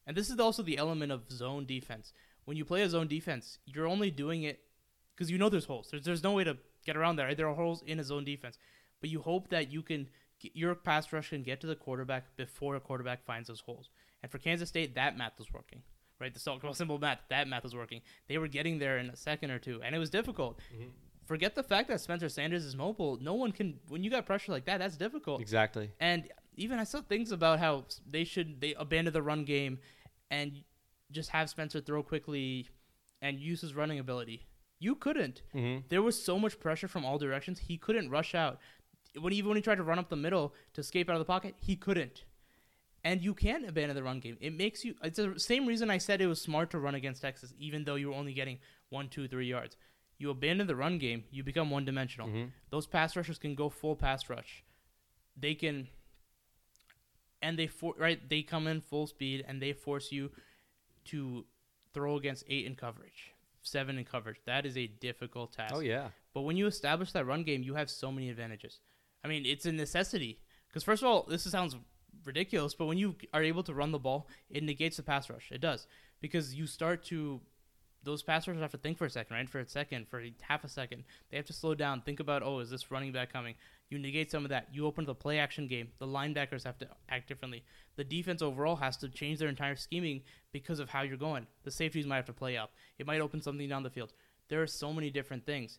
[0.07, 2.13] and this is also the element of zone defense.
[2.45, 4.61] When you play a zone defense, you're only doing it
[5.15, 5.89] because you know there's holes.
[5.91, 7.25] There's, there's no way to get around that.
[7.25, 7.37] Right?
[7.37, 8.59] There are holes in a zone defense,
[9.01, 10.09] but you hope that you can
[10.41, 13.91] get, your pass rush can get to the quarterback before a quarterback finds those holes.
[14.23, 15.83] And for Kansas State, that math was working.
[16.21, 18.01] Right, the so- simple math, that math was working.
[18.29, 20.61] They were getting there in a second or two, and it was difficult.
[20.75, 20.89] Mm-hmm.
[21.27, 23.19] forget the fact that Spencer Sanders is mobile.
[23.21, 24.79] No one can when you got pressure like that.
[24.79, 25.41] That's difficult.
[25.41, 25.91] Exactly.
[26.01, 29.79] And even I saw things about how they should they abandon the run game
[30.31, 30.63] and
[31.13, 32.69] just have Spencer throw quickly
[33.23, 34.47] and use his running ability.
[34.79, 35.43] You couldn't.
[35.53, 37.61] hmm There was so much pressure from all directions.
[37.61, 38.59] He couldn't rush out.
[39.19, 41.25] When even when he tried to run up the middle to escape out of the
[41.25, 42.25] pocket, he couldn't.
[43.03, 44.37] And you can't abandon the run game.
[44.41, 44.95] It makes you.
[45.03, 47.95] It's the same reason I said it was smart to run against Texas, even though
[47.95, 48.59] you were only getting
[48.91, 49.77] one, two, three yards.
[50.19, 52.29] You abandon the run game, you become one dimensional.
[52.29, 54.65] hmm Those pass rushers can go full pass rush.
[55.39, 55.89] They can,
[57.47, 58.29] and they for right.
[58.29, 60.33] They come in full speed and they force you
[61.07, 61.45] to
[61.95, 63.33] throw against eight in coverage,
[63.63, 64.39] seven in coverage.
[64.47, 65.73] That is a difficult task.
[65.75, 66.09] Oh yeah.
[66.35, 68.81] But when you establish that run game, you have so many advantages.
[69.25, 70.41] I mean, it's a necessity.
[70.69, 71.77] Because first of all, this sounds
[72.25, 75.53] ridiculous, but when you are able to run the ball, it negates the pass rush.
[75.53, 75.87] It does
[76.21, 77.41] because you start to
[78.03, 79.49] those pass rushers have to think for a second, right?
[79.49, 82.61] For a second, for half a second, they have to slow down, think about, oh,
[82.61, 83.55] is this running back coming?
[83.89, 84.69] You negate some of that.
[84.73, 85.89] You open the play action game.
[85.99, 87.65] The linebackers have to act differently.
[87.97, 90.23] The defense overall has to change their entire scheming
[90.53, 91.47] because of how you're going.
[91.63, 92.73] The safeties might have to play up.
[92.99, 94.13] It might open something down the field.
[94.49, 95.79] There are so many different things.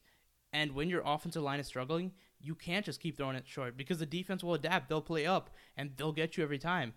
[0.54, 4.00] And when your offensive line is struggling, you can't just keep throwing it short because
[4.00, 4.88] the defense will adapt.
[4.88, 6.93] They'll play up and they'll get you every time.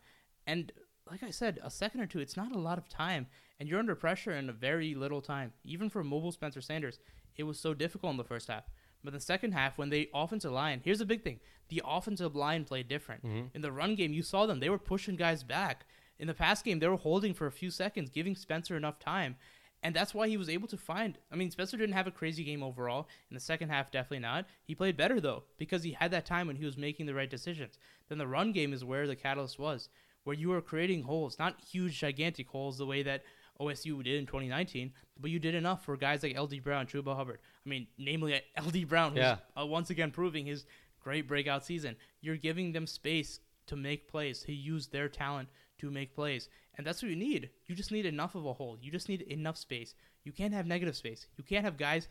[0.47, 0.71] And
[1.11, 3.27] like I said, a second or two, it's not a lot of time.
[3.59, 5.53] And you're under pressure in a very little time.
[5.65, 6.99] Even for mobile Spencer Sanders,
[7.37, 8.65] it was so difficult in the first half.
[9.03, 12.65] But the second half, when the offensive line, here's the big thing the offensive line
[12.65, 13.25] played different.
[13.25, 13.47] Mm-hmm.
[13.55, 14.61] In the run game, you saw them.
[14.61, 15.87] They were pushing guys back.
[16.19, 19.37] In the pass game, they were holding for a few seconds, giving Spencer enough time.
[19.83, 21.17] And that's why he was able to find.
[21.33, 23.09] I mean, Spencer didn't have a crazy game overall.
[23.31, 24.45] In the second half, definitely not.
[24.63, 27.31] He played better, though, because he had that time when he was making the right
[27.31, 27.79] decisions.
[28.09, 29.89] Then the run game is where the catalyst was,
[30.25, 33.23] where you were creating holes, not huge, gigantic holes the way that
[33.61, 37.39] OSU did in 2019, but you did enough for guys like LD Brown, Chuba Hubbard.
[37.65, 39.37] I mean, namely LD Brown, who's Yeah.
[39.61, 40.65] uh, once again proving his
[41.01, 41.97] great breakout season.
[42.21, 46.49] You're giving them space to make plays, to use their talent to make plays.
[46.77, 47.51] And that's what you need.
[47.67, 48.77] You just need enough of a hole.
[48.81, 49.95] You just need enough space.
[50.25, 51.27] You can't have negative space.
[51.37, 52.09] You can't have guys,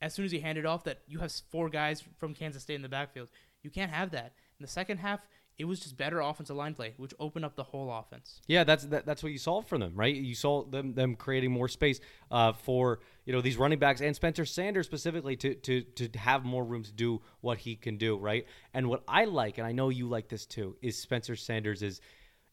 [0.00, 2.74] as soon as you hand it off, that you have four guys from Kansas State
[2.76, 3.28] in the backfield.
[3.62, 4.34] You can't have that.
[4.58, 5.20] In the second half,
[5.58, 8.40] it was just better offensive line play, which opened up the whole offense.
[8.46, 10.14] Yeah, that's that, that's what you saw from them, right?
[10.14, 11.98] You saw them them creating more space
[12.30, 16.44] uh, for you know these running backs and Spencer Sanders specifically to to to have
[16.44, 18.46] more room to do what he can do, right?
[18.74, 22.00] And what I like, and I know you like this too, is Spencer Sanders is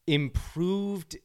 [0.07, 1.17] improved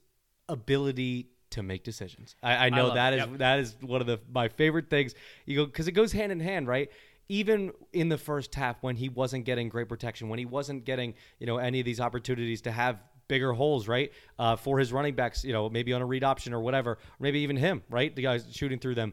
[0.49, 2.37] ability to make decisions.
[2.43, 3.21] I, I know love that it.
[3.21, 3.39] is Yep.
[3.39, 5.15] that is one of the my favorite things.
[5.47, 6.91] You go because it goes hand in hand, right?
[7.29, 11.15] Even in the first half, when he wasn't getting great protection, when he wasn't getting
[11.39, 15.15] you know any of these opportunities to have bigger holes, right, uh, for his running
[15.15, 18.23] backs, you know maybe on a read option or whatever, maybe even him, right, the
[18.23, 19.13] guys shooting through them.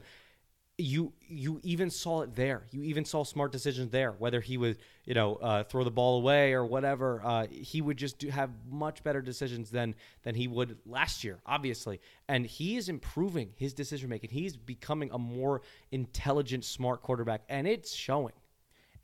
[0.77, 2.63] You you even saw it there.
[2.71, 4.11] You even saw smart decisions there.
[4.11, 7.95] Whether he would you know uh, throw the ball away or whatever, uh, he would
[7.95, 12.01] just do, have much better decisions than than he would last year, obviously.
[12.27, 14.31] And he is improving his decision making.
[14.31, 15.61] He's becoming a more
[15.91, 18.33] intelligent, smart quarterback, and it's showing.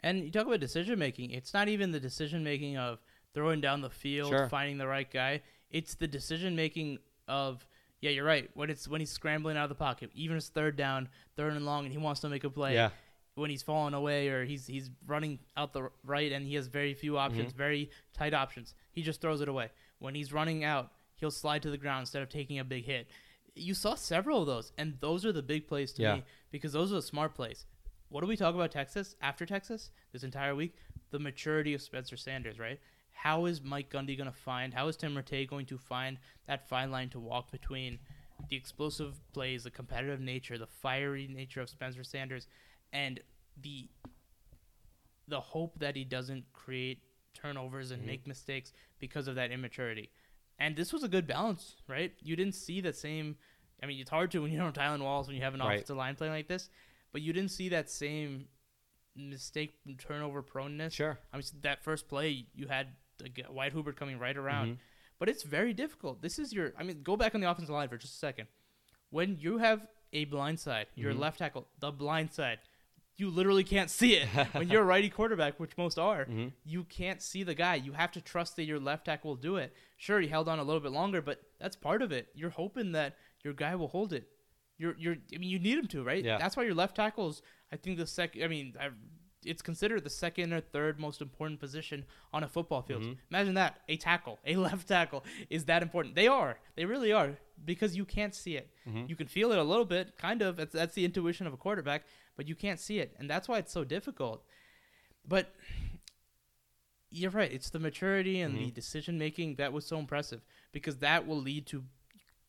[0.04, 1.32] And you talk about decision making.
[1.32, 3.00] It's not even the decision making of
[3.34, 4.50] throwing down the field, Sure.
[4.50, 5.42] finding the right guy.
[5.70, 6.98] It's the decision making
[7.30, 7.66] of
[8.02, 8.50] yeah, you're right.
[8.54, 11.66] When it's when he's scrambling out of the pocket, even his third down, third and
[11.66, 12.74] long, and he wants to make a play.
[12.74, 12.90] Yeah.
[13.36, 16.94] When he's falling away or he's he's running out the right and he has very
[16.94, 17.58] few options, Mm-hmm.
[17.58, 19.70] very tight options, he just throws it away.
[20.00, 23.08] When he's running out, he'll slide to the ground instead of taking a big hit.
[23.56, 26.16] You saw several of those, and those are the big plays to Yeah.
[26.16, 27.66] me because those are the smart plays.
[28.10, 30.76] What do we talk about Texas after Texas this entire week?
[31.12, 32.80] The maturity of Spencer Sanders, right?
[33.22, 36.68] How is Mike Gundy going to find, how is Tim Rattay going to find that
[36.68, 38.00] fine line to walk between
[38.50, 42.48] the explosive plays, the competitive nature, the fiery nature of Spencer Sanders,
[42.92, 43.20] and
[43.62, 43.90] the
[45.28, 47.04] the hope that he doesn't create
[47.36, 48.10] turnovers and mm-hmm.
[48.10, 50.10] make mistakes because of that immaturity.
[50.58, 52.14] And this was a good balance, right?
[52.24, 53.36] You didn't see that same.
[53.84, 55.60] I mean, it's hard to when you don't have Tylan Wallace when you have an
[55.60, 55.76] Right.
[55.76, 56.72] offensive line playing like this,
[57.12, 58.48] but you didn't see that same
[59.16, 60.94] mistake turnover proneness.
[60.94, 61.20] Sure.
[61.32, 62.94] I mean, that first play you had the
[63.50, 64.78] Wyatt Hubert coming right around, Mhm.
[65.20, 66.22] but it's very difficult.
[66.22, 66.74] This is your.
[66.78, 68.48] I mean, go back on the offensive line for just a second.
[69.10, 71.20] When you have a blind side, your Mhm.
[71.20, 72.60] left tackle, the blind side,
[73.18, 74.28] you literally can't see it.
[74.56, 76.54] when you're a righty quarterback, which most are, Mhm.
[76.64, 77.76] you can't see the guy.
[77.76, 79.76] You have to trust that your left tackle will do it.
[79.98, 82.30] Sure, he held on a little bit longer, but that's part of it.
[82.34, 84.28] You're hoping that your guy will hold it.
[84.78, 85.18] You're, you're.
[85.34, 86.24] I mean, you need him to, right?
[86.24, 86.40] Yeah.
[86.40, 87.42] That's why your left tackle is.
[87.72, 88.44] I think the second.
[88.44, 88.90] I mean, I,
[89.44, 93.02] it's considered the second or third most important position on a football field.
[93.04, 93.18] Mhm.
[93.32, 96.16] Imagine that a tackle, a left tackle, is that important.
[96.16, 96.60] They are.
[96.76, 97.38] They really are.
[97.64, 98.72] because you can't see it.
[98.88, 99.08] Mhm.
[99.08, 100.58] You can feel it a little bit, kind of.
[100.58, 103.16] That's, that's the intuition of a quarterback, but you can't see it.
[103.20, 104.44] And that's why it's so difficult.
[105.28, 105.54] But
[107.10, 107.52] you're right.
[107.52, 108.74] It's the maturity and the Mhm.
[108.74, 111.84] decision making that was so impressive because that will lead to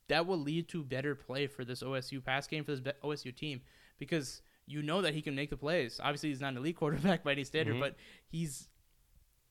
[0.07, 3.61] that will lead to better play for this OSU pass game for this OSU team
[3.99, 5.99] because you know that he can make the plays.
[6.01, 7.79] Obviously, he's not an elite quarterback by any standard, Mhm.
[7.81, 7.95] but
[8.27, 8.67] he's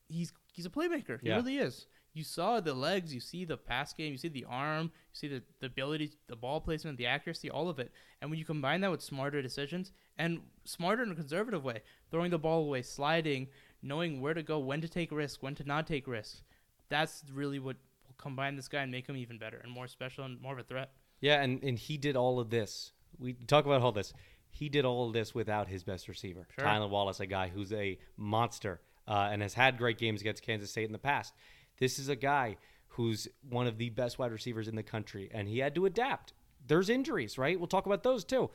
[0.08, 1.20] he's he's a playmaker.
[1.20, 1.36] He Yeah.
[1.36, 1.86] really is.
[2.14, 5.28] You saw the legs, you see the pass game, you see the arm, you see
[5.28, 7.90] the, the ability, the ball placement, the accuracy, all of it.
[8.20, 12.30] And when you combine that with smarter decisions and smarter in a conservative way, throwing
[12.30, 13.48] the ball away, sliding,
[13.80, 16.42] knowing where to go, when to take risk, when to not take risks,
[16.90, 20.26] that's really what will combine this guy and make him even better and more special
[20.26, 20.90] and more of a threat.
[21.22, 22.92] Yeah, and, and he did all of this.
[23.18, 24.12] We talk about all this.
[24.52, 26.64] He did all of this without his best receiver, Sure.
[26.64, 30.70] Tylan Wallace, a guy who's a monster uh, and has had great games against Kansas
[30.70, 31.32] State in the past.
[31.78, 32.56] This is a guy
[32.88, 36.34] who's one of the best wide receivers in the country, and he had to adapt.
[36.66, 37.58] There's injuries, right?
[37.58, 38.50] We'll talk about those too.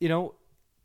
[0.00, 0.34] You know,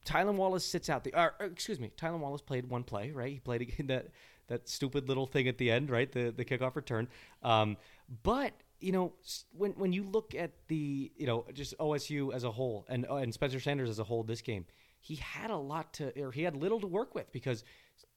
[0.06, 1.14] Tylan Wallace sits out the.
[1.20, 3.34] Or, excuse me, Tylan Wallace played one play, right?
[3.34, 4.10] He played again that
[4.48, 6.12] that stupid little thing at the end, right?
[6.12, 7.08] The the kickoff return.
[7.42, 7.78] Um,
[8.24, 9.14] but you know,
[9.56, 13.16] when when you look at the you know just OSU as a whole and uh,
[13.16, 14.66] and Spencer Sanders as a whole, this game,
[15.00, 17.64] he had a lot to, or he had little to work with because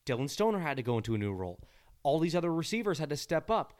[0.05, 1.61] Dillon Stoner had to go into a new role.
[2.03, 3.79] All these other receivers had to step up.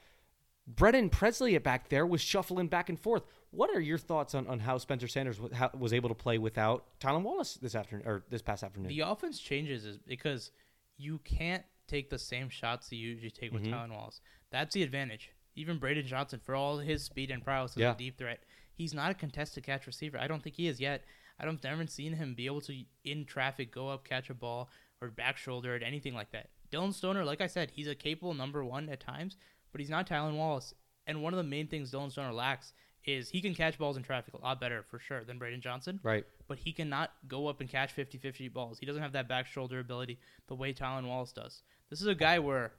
[0.67, 3.23] Brennan Presley back there was shuffling back and forth.
[3.51, 6.39] What are your thoughts on, on how Spencer Sanders was, how, was able to play
[6.39, 8.89] without Tylan Wallace this afternoon or this past afternoon?
[8.89, 10.53] The offense changes is because
[10.97, 13.73] you can't take the same shots that you usually take with Mhm.
[13.73, 14.23] Tylan Wallace.
[14.51, 15.33] That's the advantage.
[15.57, 17.93] Even Braydon Johnson, for all his speed and prowess as Yeah.
[17.93, 18.43] a deep threat,
[18.75, 20.19] he's not a contested catch receiver.
[20.19, 21.05] I don't think he is yet.
[21.39, 24.71] I don't never seen him be able to in traffic go up, catch a ball,
[25.01, 26.51] or back shoulder or anything like that.
[26.71, 29.37] Dillon Stoner, like I said, he's a capable number one at times,
[29.73, 30.75] but he's not Tylan Wallace.
[31.07, 32.73] And one of the main things Dillon Stoner lacks
[33.05, 36.01] is he can catch balls in traffic a lot better for sure than Braydon Johnson
[36.03, 36.25] right.
[36.49, 38.79] but he cannot go up and catch 50 50 balls.
[38.79, 41.63] He doesn't have that back shoulder ability the way Tylan Wallace does.
[41.91, 42.73] This is a guy where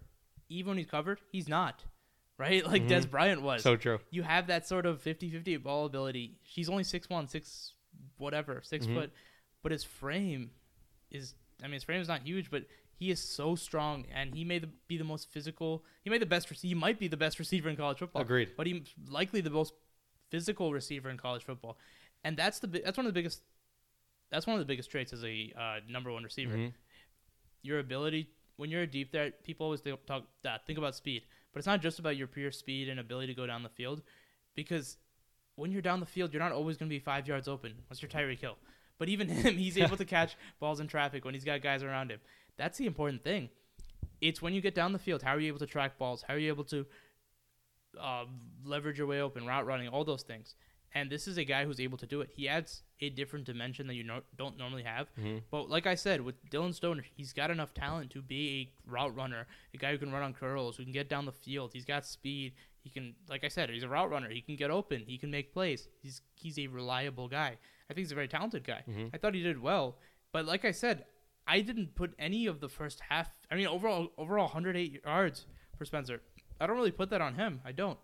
[0.49, 1.83] even when he's covered, he's not.
[2.37, 2.63] Right?
[2.67, 2.89] Like Mhm.
[2.89, 3.61] Dez Bryant was.
[3.63, 3.99] So true.
[4.11, 6.37] you have that sort of 50 50 ball ability.
[6.43, 7.73] She's only 6'1, 6
[8.17, 8.93] whatever, 6 Mhm.
[8.93, 9.11] foot,
[9.63, 10.51] but his frame
[11.11, 12.65] is I mean his frame is not huge, but
[12.97, 15.85] he is so strong and he may the, be the most physical.
[16.03, 18.51] He may the best he might be the best receiver in college football Agreed.
[18.57, 19.73] but he's likely the most
[20.29, 21.77] physical receiver in college football,
[22.23, 23.41] and that's the that's one of the biggest
[24.29, 26.57] that's one of the biggest traits as a uh, number one receiver.
[26.57, 26.73] Mhm.
[27.61, 31.23] Your ability when you're a deep threat, people always think, talk that think about speed,
[31.55, 34.01] but it's not just about your pure speed and ability to go down the field,
[34.55, 34.97] because
[35.55, 38.01] when you're down the field, you're not always going to be five yards open unless
[38.01, 38.57] you're Tyreek Hill.
[38.97, 42.11] But even him, he's able to catch balls in traffic when he's got guys around
[42.11, 42.19] him.
[42.57, 43.47] That's the important thing.
[44.19, 46.25] It's when you get down the field, how are you able to track balls?
[46.27, 46.85] How are you able to
[48.01, 48.25] uh,
[48.65, 50.55] leverage your way open, route running, all those things.
[50.95, 52.29] And this is a guy who's able to do it.
[52.33, 55.13] He adds a different dimension that you no- don't normally have.
[55.17, 55.43] Mhm.
[55.51, 59.13] But like I said, with Dillon Stoner, he's got enough talent to be a route
[59.13, 61.73] runner, a guy who can run on curls, who can get down the field.
[61.73, 62.53] He's got speed.
[62.81, 64.29] He can, like I said, he's a route runner.
[64.29, 65.03] He can get open.
[65.05, 65.89] He can make plays.
[66.01, 67.57] He's he's a reliable guy.
[67.89, 68.83] I think he's a very talented guy.
[68.87, 69.09] Mhm.
[69.13, 69.99] I thought he did well.
[70.31, 71.05] But like I said,
[71.45, 73.29] I didn't put any of the first half.
[73.51, 75.45] I mean, overall, overall, 108 yards
[75.77, 76.21] for Spencer.
[76.59, 77.59] I don't really put that on him.
[77.65, 77.99] I don't.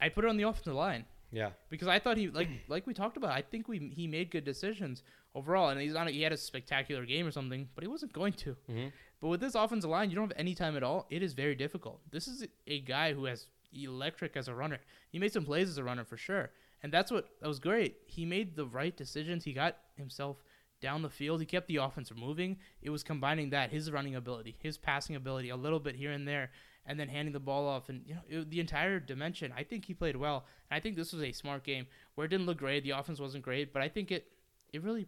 [0.00, 1.50] I put it on the offensive line Yeah.
[1.68, 3.30] because I thought he like like we talked about.
[3.30, 5.02] I think we he made good decisions
[5.34, 6.08] overall, and he's on.
[6.08, 8.56] He had a spectacular game or something, but he wasn't going to.
[8.70, 8.92] Mhm.
[9.20, 11.06] But with this offensive line, you don't have any time at all.
[11.10, 12.00] It is very difficult.
[12.10, 14.78] This is a guy who has electric as a runner.
[15.10, 16.50] He made some plays as a runner for sure,
[16.82, 17.96] and that's what that was great.
[18.06, 19.44] He made the right decisions.
[19.44, 20.42] He got himself
[20.80, 21.40] down the field.
[21.40, 22.56] He kept the offense moving.
[22.80, 26.26] It was combining that his running ability, his passing ability, a little bit here and
[26.26, 26.50] there,
[26.88, 29.52] and then handing the ball off, and you know it, the entire dimension.
[29.56, 30.46] I think he played well.
[30.70, 32.82] And I think this was a smart game where it didn't look great.
[32.82, 34.26] The offense wasn't great, but I think it
[34.72, 35.06] it really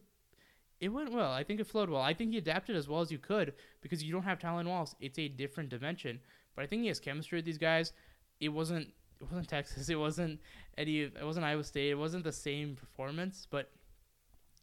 [0.78, 1.32] it went well.
[1.32, 2.00] I think it flowed well.
[2.02, 4.94] I think he adapted as well as you could because you don't have Tylan Wallace.
[5.00, 6.20] It's a different dimension.
[6.54, 7.92] But I think he has chemistry with these guys.
[8.40, 8.88] It wasn't
[9.20, 9.88] it wasn't Texas.
[9.88, 10.38] It wasn't
[10.78, 11.90] any it wasn't Iowa State.
[11.90, 13.70] It wasn't the same performance, but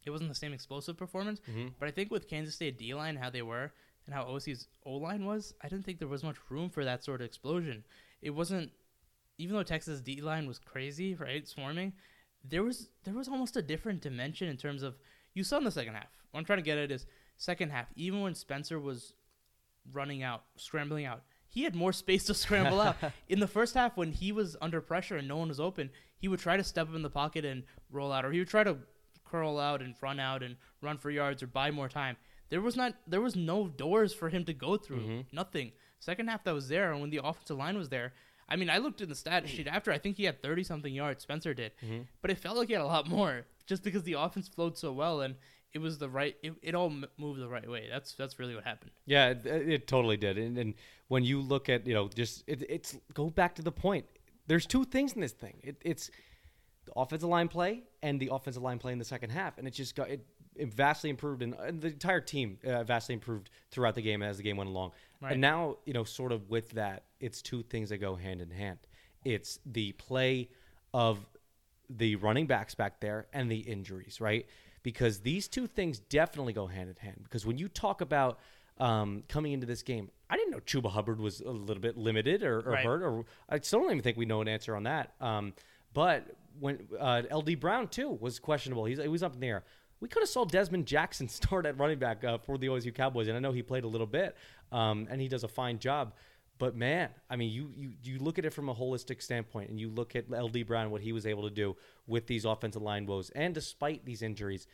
[0.06, 1.40] it wasn't the same explosive performance.
[1.50, 1.72] Mhm.
[1.78, 3.72] But I think with Kansas State D line, how they were,
[4.08, 7.04] and how OC's O line was, I didn't think there was much room for that
[7.04, 7.84] sort of explosion.
[8.22, 8.70] It wasn't,
[9.36, 11.92] even though Texas D line was crazy, right, swarming.
[12.42, 14.96] There was there was almost a different dimension in terms of
[15.34, 16.08] you saw in the second half.
[16.30, 17.04] What I'm trying to get at is
[17.36, 17.88] second half.
[17.96, 19.12] Even when Spencer was
[19.92, 22.96] running out, scrambling out, he had more space to scramble out.
[23.28, 26.28] In the first half, when he was under pressure and no one was open, he
[26.28, 28.64] would try to step up in the pocket and roll out, or he would try
[28.64, 28.78] to
[29.24, 32.16] curl out and run out and run for yards or buy more time.
[32.50, 35.00] There was not there was no doors for him to go through.
[35.00, 35.24] Mhm.
[35.32, 35.72] Nothing.
[36.00, 38.12] Second half that was there, and when the offensive line was there,
[38.48, 39.90] I mean, I looked in the stat sheet after.
[39.92, 41.22] I think he had thirty something yards.
[41.22, 42.02] Spencer did, Mm-hmm.
[42.22, 44.92] but it felt like he had a lot more, just because the offense flowed so
[44.92, 45.34] well and
[45.74, 46.34] it was the right.
[46.42, 47.88] It, it all moved the right way.
[47.90, 48.90] That's that's really what happened.
[49.04, 50.38] Yeah, it, it totally did.
[50.38, 50.74] And, and
[51.08, 54.06] when you look at, you know, just it, it's go back to the point.
[54.46, 55.58] There's two things in this thing.
[55.62, 56.10] It, it's
[56.86, 59.72] the offensive line play and the offensive line play in the second half, and it
[59.72, 60.24] just got it
[60.60, 64.42] vastly improved, and, and the entire team uh, vastly improved throughout the game as the
[64.42, 64.92] game went along.
[65.20, 65.32] Right.
[65.32, 68.50] And now, you know, sort of with that, it's two things that go hand in
[68.50, 68.78] hand.
[69.24, 70.48] It's the play
[70.94, 71.18] of
[71.90, 74.46] the running backs back there and the injuries, right?
[74.82, 77.20] Because these two things definitely go hand in hand.
[77.24, 78.38] Because when you talk about
[78.78, 82.42] um, coming into this game, I didn't know Chuba Hubbard was a little bit limited
[82.42, 82.84] or, or Right.
[82.84, 85.14] hurt, or I still don't even think we know an answer on that.
[85.20, 85.54] Um,
[85.94, 86.26] but
[86.60, 89.64] when uh, LD Brown too was questionable, he's he was up in the air.
[90.00, 93.28] We could have saw Dezmon Jackson start at running back uh, for the OSU Cowboys,
[93.28, 94.36] and I know he played a little bit,
[94.72, 96.12] um, and he does a fine job.
[96.58, 99.78] But man, I mean, you, you you look at it from a holistic standpoint, and
[99.78, 103.06] you look at LD Brown, what he was able to do with these offensive line
[103.06, 104.66] woes, and despite these injuries,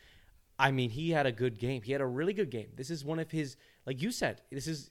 [0.57, 1.81] I mean, he had a good game.
[1.83, 2.69] He had a really good game.
[2.75, 4.89] This is one of his, like you said, this is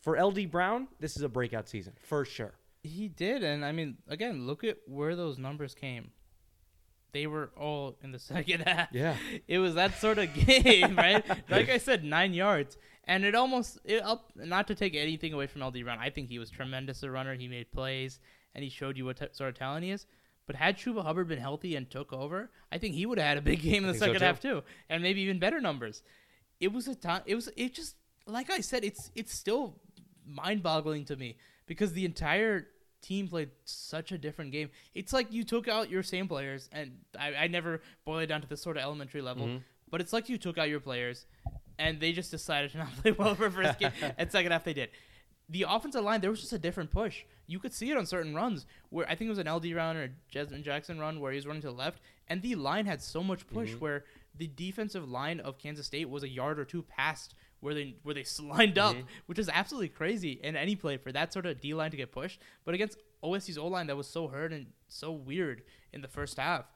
[0.00, 0.88] for LD Brown.
[0.98, 2.54] This is a breakout season for sure.
[2.82, 6.10] He did, and I mean, again, look at where those numbers came.
[7.12, 8.88] They were all in the second half.
[8.92, 9.16] Yeah.
[9.48, 11.24] it was that sort of game, right?
[11.48, 14.32] Like I said, nine yards, and it almost it up.
[14.36, 17.34] Not to take anything away from LD Brown, I think he was tremendous a runner.
[17.34, 18.20] He made plays,
[18.54, 20.06] and he showed you what t- sort of talent he is.
[20.46, 23.38] But had Chuba Hubbard been healthy and took over, I think he would have had
[23.38, 24.24] a big game in the so, second too.
[24.24, 26.02] half too, and maybe even better numbers.
[26.60, 27.22] It was a time.
[27.26, 27.48] It was.
[27.56, 28.84] It just like I said.
[28.84, 29.80] It's it's still
[30.26, 32.66] mind-boggling to me because the entire
[33.06, 34.68] team played such a different game.
[34.94, 38.40] It's like you took out your same players, and I, I never boil it down
[38.42, 39.58] to this sort of elementary level, Mm-hmm.
[39.90, 41.26] but it's like you took out your players,
[41.78, 44.74] and they just decided to not play well for first game, and second half they
[44.74, 44.88] did.
[45.48, 47.22] The offensive line, there was just a different push.
[47.46, 49.96] You could see it on certain runs where I think it was an LD run
[49.96, 52.86] or a Dezmon Jackson run where he was running to the left, and the line
[52.86, 53.78] had so much push Mm-hmm.
[53.78, 54.04] where
[54.38, 58.14] the defensive line of Kansas State was a yard or two past where they where
[58.14, 59.06] they lined up, Mm-hmm.
[59.26, 62.12] which is absolutely crazy in any play for that sort of D line to get
[62.12, 62.40] pushed.
[62.64, 66.38] But against OSU's O line that was so hurt and so weird in the first
[66.38, 66.66] half,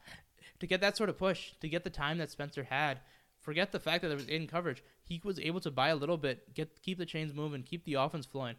[0.59, 2.99] to get that sort of push, to get the time that Spencer had,
[3.39, 6.17] forget the fact that there was in coverage, he was able to buy a little
[6.17, 8.55] bit, get keep the chains moving, keep the offense flowing.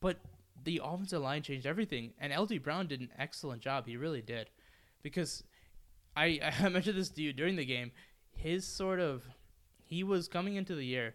[0.00, 0.18] But
[0.64, 3.86] the offensive line changed everything, and LD Brown did an excellent job.
[3.86, 4.48] He really did,
[5.02, 5.42] because
[6.16, 7.90] I I mentioned this to you during the game.
[8.34, 9.24] His sort of
[9.84, 11.14] he was coming into the year.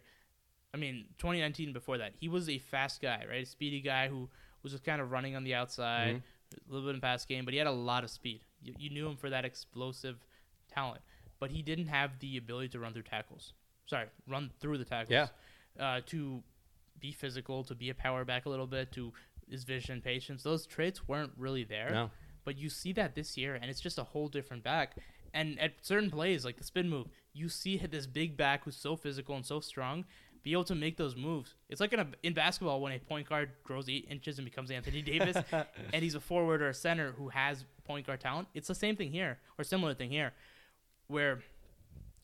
[0.74, 3.44] I mean, 2019 before that, he was a fast guy, right?
[3.44, 4.30] A speedy guy who
[4.62, 6.22] was just kind of running on the outside,
[6.54, 8.42] a little bit in pass game, but he had a lot of speed.
[8.62, 10.18] You, you knew him for that explosive
[10.72, 11.02] talent,
[11.40, 13.54] but he didn't have the ability to run through tackles.
[13.88, 15.12] Sorry, run through the tackles.
[15.12, 15.28] Yeah.
[15.80, 16.44] Uh, to
[17.00, 19.14] be physical, to be a power back a little bit, to
[19.50, 20.44] his vision, patience.
[20.44, 21.90] Those traits weren't really there.
[21.92, 22.12] No.
[22.44, 24.96] But you see that this year, and it's just a whole different back.
[25.34, 28.96] And at certain plays, like the spin move, you see this big back who's so
[28.96, 30.06] physical and so strong
[30.44, 31.56] be able to make those moves.
[31.68, 34.72] It's like in, a, in basketball when a point guard grows eight inches and becomes
[34.72, 35.36] Anthony Davis,
[35.94, 38.48] and he's a forward or a center who has point guard talent.
[38.54, 40.32] It's the same thing here, or similar thing here,
[41.08, 41.40] where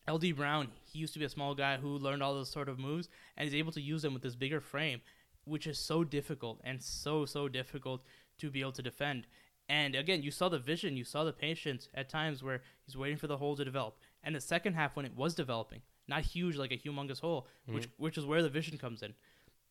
[0.09, 2.79] LD Brown, he used to be a small guy who learned all those sort of
[2.79, 5.01] moves and is able to use them with this bigger frame,
[5.43, 8.03] which is so difficult and so so difficult
[8.37, 9.27] to be able to defend.
[9.69, 13.17] And again, you saw the vision, you saw the patience at times where he's waiting
[13.17, 13.97] for the hole to develop.
[14.23, 17.75] And the second half when it was developing, not huge like a humongous hole, mm-hmm.
[17.75, 19.13] which which is where the vision comes in.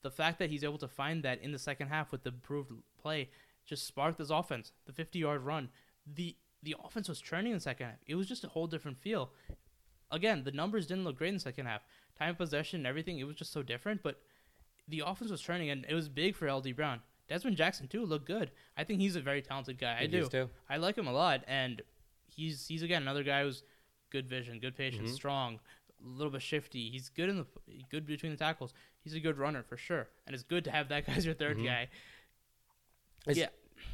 [0.03, 2.73] The fact that he's able to find that in the second half with the improved
[3.01, 3.31] play
[3.65, 4.73] just sparked his offense.
[4.87, 5.69] The 50-yard run,
[6.07, 7.99] the the offense was churning in the second half.
[8.07, 9.31] It was just a whole different feel
[10.13, 11.83] again, the numbers didn't look great in the second half.
[12.17, 14.03] Time of possession and everything, it was just so different.
[14.03, 14.21] But
[14.87, 17.01] the offense was turning, and it was big for LD Brown.
[17.31, 18.51] Dezmon Jackson too looked good.
[18.77, 19.97] I think he's a very talented guy.
[19.99, 20.27] I he do.
[20.29, 20.51] too.
[20.69, 21.81] I like him a lot, and
[22.27, 23.63] he's he's again another guy who's
[24.11, 25.15] good vision, good patience, Mm-hmm.
[25.15, 25.61] strong,
[26.05, 26.91] a little bit shifty.
[26.91, 27.47] He's good in the
[27.91, 28.75] good between the tackles.
[29.01, 31.35] He's a good runner for sure, and it's good to have that guy as your
[31.35, 31.65] 3rd Mm-hmm.
[31.67, 31.89] guy.
[33.29, 33.49] Es- Yeah.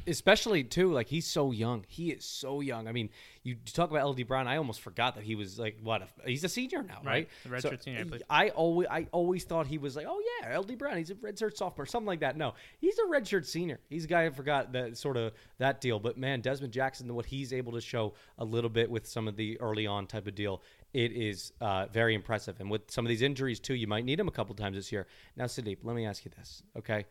[0.07, 1.85] Especially too, like he's so young.
[1.87, 2.87] He is so young.
[2.87, 3.09] I mean,
[3.43, 4.47] you talk about LD Brown.
[4.47, 6.01] I almost forgot that he was like what?
[6.01, 7.27] A, he's a senior now, right?
[7.47, 8.45] Right, redshirt senior, I.
[8.45, 10.97] I always, I always thought he was like, oh yeah, LD Brown.
[10.97, 12.37] He's a redshirt sophomore, something like that.
[12.37, 13.79] No, he's a redshirt senior.
[13.89, 15.99] He's a guy I forgot that sort of that deal.
[15.99, 19.35] But man, Dezmon Jackson, what he's able to show a little bit with some of
[19.35, 20.61] the early on type of deal,
[20.93, 22.59] it is uh, very impressive.
[22.59, 24.91] And with some of these injuries too, you might need him a couple times this
[24.91, 25.07] year.
[25.35, 27.05] Now, Sudeep, let me ask you this, okay?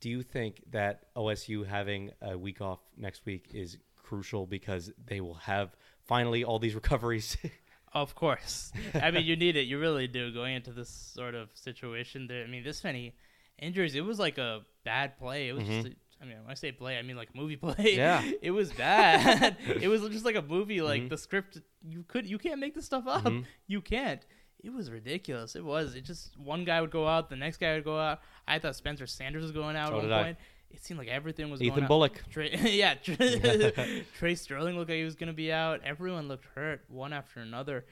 [0.00, 5.20] Do you think that OSU having a week off next week is crucial because they
[5.20, 5.76] will have
[6.06, 7.36] finally all these recoveries?
[7.92, 8.72] Of course.
[8.94, 9.62] I mean, you need it.
[9.62, 12.26] You really do going into this sort of situation.
[12.28, 13.14] There, I mean, this many
[13.58, 13.94] injuries.
[13.94, 15.48] It was like a bad play.
[15.48, 15.92] It was just a
[16.22, 17.96] I mean, when I say play, I mean like movie play.
[17.96, 18.22] Yeah.
[18.42, 19.56] it was bad.
[19.66, 20.82] it was just like a movie.
[20.82, 21.08] Like Mhm.
[21.08, 23.24] the script, you could you can't make this stuff up.
[23.24, 23.44] Mhm.
[23.66, 24.24] You can't.
[24.62, 25.56] It was ridiculous.
[25.56, 25.94] It was.
[25.94, 28.20] It just one guy would go out, the next guy would go out.
[28.46, 30.22] I thought Spencer Sanders was going out So at one did I.
[30.24, 30.38] point.
[30.70, 31.88] It seemed like everything was Ethan going out.
[31.88, 32.22] Bullock.
[32.30, 35.80] Tre, yeah, Tre, Tre Sterling looked like he was gonna be out.
[35.84, 37.86] Everyone looked hurt, one after another,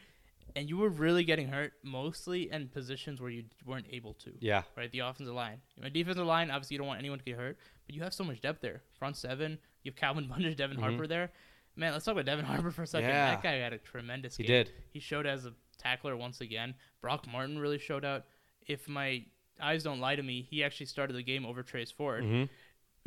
[0.54, 4.30] and you were really getting hurt mostly in positions where you weren't able to.
[4.38, 4.62] Yeah.
[4.76, 6.50] Right, the offensive line, the defensive line.
[6.52, 8.82] Obviously, you don't want anyone to get hurt, but you have so much depth there.
[8.98, 10.80] Front seven, you have Calvin Bundage, Devin Mhm.
[10.80, 11.32] Harper there.
[11.74, 13.08] Man, let's talk about Devin Harper for a second.
[13.08, 13.30] Yeah.
[13.30, 14.64] That guy had a tremendous He game.
[14.64, 14.72] did.
[14.92, 16.74] He showed as a tackler once again.
[17.00, 18.24] Brock Martin really showed out.
[18.66, 19.24] If my
[19.60, 22.44] eyes don't lie to me, he actually started the game over Trace Ford hmm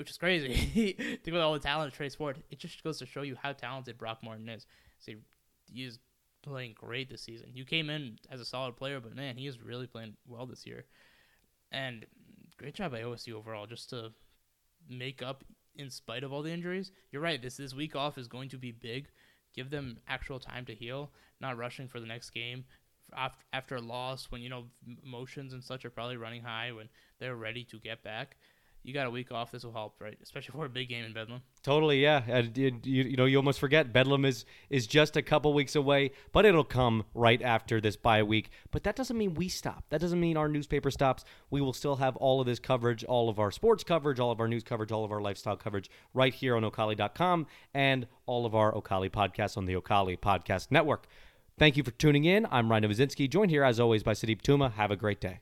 [0.02, 0.54] which is crazy.
[0.98, 2.42] Think about all the talent of Trace Ford.
[2.50, 4.66] It just goes to show you how talented Brock Martin is.
[4.98, 5.12] So
[5.72, 6.00] he is
[6.42, 7.50] playing great this season.
[7.54, 10.66] You came in as a solid player, but man, he is really playing well this
[10.66, 10.86] year.
[11.72, 12.08] And
[12.58, 14.12] great job by OSU overall, just to
[14.90, 15.44] make up
[15.76, 16.92] in spite of all the injuries.
[17.12, 17.40] You're right.
[17.40, 19.08] This this week off is going to be big.
[19.54, 22.66] Give them actual time to heal, not rushing for the next game.
[23.14, 24.66] Af- After a loss, when you know
[25.04, 26.90] emotions and such are probably running high, when
[27.20, 28.38] they're ready to get back,
[28.84, 29.52] you got a week off.
[29.52, 30.18] This will help, right?
[30.24, 31.42] Especially for a big game in Bedlam.
[31.62, 32.24] Totally, yeah.
[32.28, 36.12] And you, you, know, you almost forget Bedlam is is just a couple weeks away,
[36.32, 38.50] but it'll come right after this bye week.
[38.72, 39.84] But that doesn't mean we stop.
[39.90, 41.24] That doesn't mean our newspaper stops.
[41.50, 44.40] We will still have all of this coverage, all of our sports coverage, all of
[44.40, 48.56] our news coverage, all of our lifestyle coverage right here on O'Colly.com and all of
[48.56, 51.06] our O'Colly podcasts on the O'Colly Podcast Network.
[51.60, 52.48] Thank you for tuning in.
[52.50, 54.74] I'm Ryan Novozinsky, joined here as always by Sudeep Tumma.
[54.74, 55.42] Have a great day.